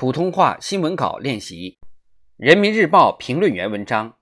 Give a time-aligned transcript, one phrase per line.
[0.00, 1.78] 普通话新闻稿练习，
[2.38, 4.16] 《人民日报》评论员文章：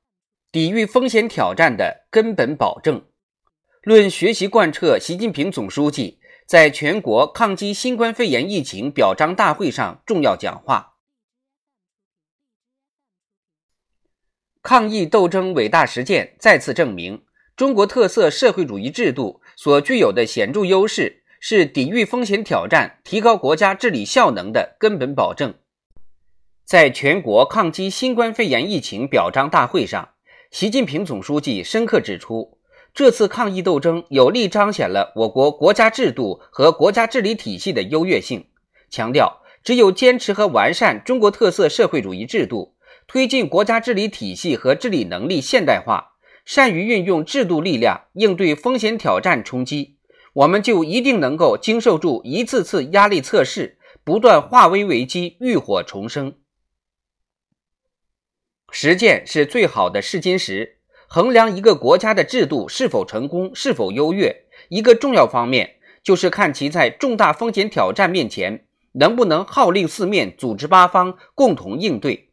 [0.51, 3.05] 抵御风险挑战的根本保证
[3.83, 6.19] 论学习贯彻习近平总书记
[6.49, 10.97] 在全国抗击新冠肺炎疫情表彰大会上重要讲话。
[14.61, 17.23] 抗疫斗争伟大实践再次证明，
[17.55, 21.23] 中国特色社会主义制度所具有的显著优势。
[21.41, 25.55] 是抵御风险挑战、提高国家治理效能的根本保证。
[26.69, 30.11] 在全国抗击新冠肺炎疫情表彰大会上，
[30.51, 32.59] 习近平总书记深刻指出，
[32.93, 38.49] 这次抗疫斗争有力彰显了我国国家制度和国家治理体系的优越性，
[38.91, 42.75] 强调只有坚持和完善中国特色社会主义制度，
[43.07, 49.97] 推进国家治理体系和治理能力现代化，善于运用制度力量应对风险挑战冲击。
[50.35, 56.35] 我们就一定能够经受住一次次压力测试，不断化危为机，浴火重生。
[58.71, 60.77] 实践是最好的试金石，
[61.09, 72.29] 衡量一个国家的制度是否成功、是否优越，一个重要方面就是看其在重大风险挑战面前能不能号令四面、组织八方共同应对。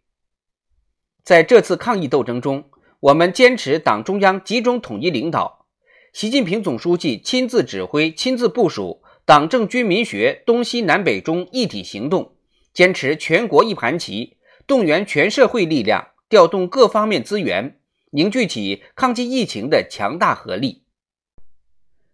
[1.24, 2.66] 在这次抗疫斗争中，
[3.00, 5.66] 我们坚持党中央集中统一领导。
[6.14, 12.36] 习近平总书记亲自指挥、亲自部署党政军民学东西南北中一体行动，
[12.74, 17.78] 坚持全国一盘棋，动员全社会力量，调动各方面资源，
[18.12, 20.84] 凝聚起抗击疫情的强大合力。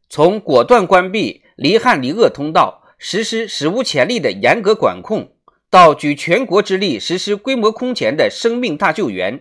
[0.09, 5.35] 从果断关闭离汉离鄂通道，实施史无前例的严格管控，
[5.69, 9.39] 到举全国之力实施规模空前的生命大救援；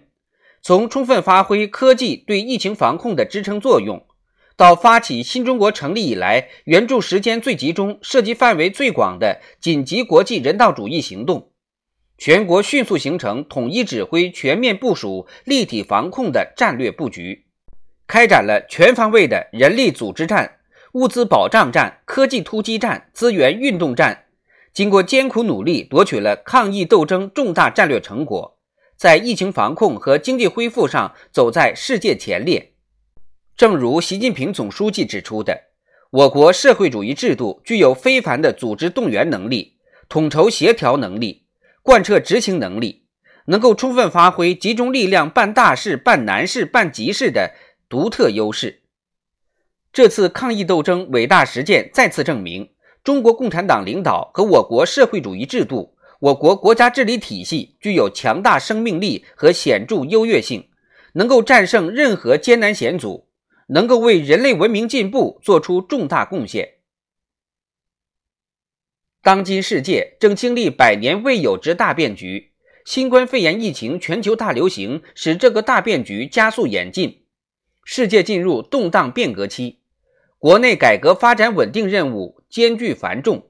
[0.62, 4.06] 从充分发挥科技对疫情防控的支撑作用。
[4.56, 11.49] 到发起新中国成立以来援助时间最集中、涉及范围最广的紧急国际人道主义行动，
[12.20, 17.46] 全国迅速形成统一指挥、全面部署、立体防控的战略布局，
[18.06, 20.58] 开展了全方位的人力组织战、
[20.92, 24.26] 物资保障战、科技突击战、资源运动战，
[24.74, 28.58] 经过艰苦努力，夺取了抗疫斗争重大战略成果，
[28.98, 32.72] 在疫情防控和经济恢复上走在世界前列。
[33.56, 35.58] 正如习近平总书记指出的，
[36.10, 39.78] 我国社会主义制度具有非凡的组织动员能力、
[40.10, 41.46] 统筹协调能力、
[41.90, 43.02] 贯彻执行能力，
[43.46, 47.50] 能够充分发挥集中力量办大事、办难事、办急事的
[47.88, 48.82] 独特优势。
[49.92, 52.70] 这次抗疫斗争伟大实践再次证明，
[53.02, 60.68] 中国共产党领导和我国社会主义制度、我国国家治理体系具有强大生命力和显著优越性，
[61.14, 63.26] 能够战胜任何艰难险阻。
[63.66, 66.74] 能够为人类文明进步做出重大贡献。
[69.22, 72.52] 当今世界正经历百年未有之大变局，
[72.86, 77.24] 新冠肺炎疫情全球大流行使这个大变局加速演进，
[77.84, 79.80] 世界进入动荡变革期，
[80.38, 83.48] 国内改革发展稳定任务艰巨繁重。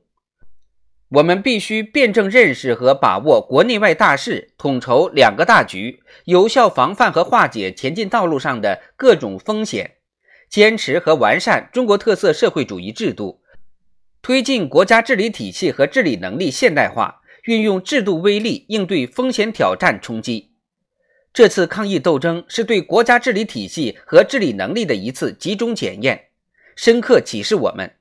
[1.11, 9.99] 我们必须辩证认识和把握国内外大势，统筹两个大局，有效防范和化解前进道路上的各种风险。
[10.49, 13.41] 坚持和完善中国特色社会主义制度，
[14.23, 20.51] 推进国家治理体系和治理能力现代化，运用制度威力应对风险挑战冲击。
[21.33, 26.27] 这次抗疫斗争是对国家治理体系和治理能力的一次集中检验，
[26.77, 27.95] 深刻启示我们：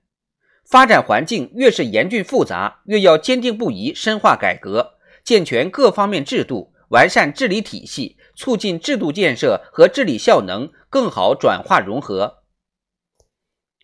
[0.66, 12.39] 发展环境越是严峻复杂，越要坚定不移深化改革，健全各方面制度，完善治理体系，促进制度建设和治理效能更好转化融合。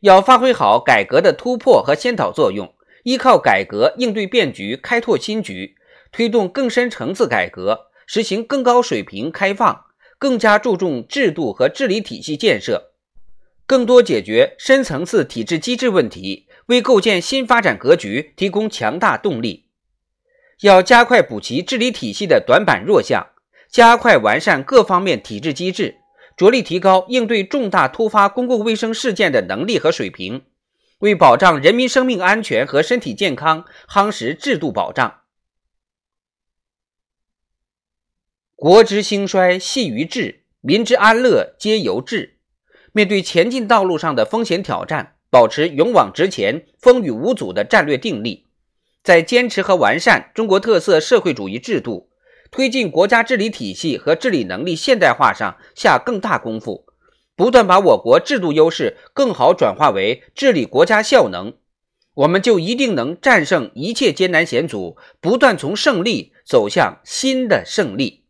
[0.02, 2.74] 要发挥好改革的突破和先导作用，
[3.04, 5.76] 依靠改革应对变局、开拓新局，
[6.12, 9.86] 推动更深层次改革，实行更高水平开放，
[10.20, 12.92] 更加注重制度和治理体系建设，
[13.66, 19.66] 更多解决深层次体制机制问题，为构建新发展格局提供强大动力。
[20.62, 23.28] 要加快补齐治理体系的短板弱项，
[23.70, 25.98] 加快完善各方面体制机制。
[26.38, 30.44] 着力提高应对重大突发公共卫生事件的能力和水平，
[31.00, 35.22] 为保障人民生命安全和身体健康夯实制度保障。
[38.56, 42.38] 国之兴衰系于治，民之安乐皆由治。
[42.92, 48.48] 面对前进道路上的风险挑战，保持勇往直前、风雨无阻的战略定力，
[49.04, 52.10] 在坚持和完善中国特色社会主义制度。
[52.56, 56.86] 推进国家治理体系和治理能力现代化上下更大功夫，
[57.36, 61.56] 不断把我国制度优势更好转化为治理国家效能，
[62.14, 68.24] 我们就一定能战胜一切艰难险阻，不断从胜利走向新的胜利。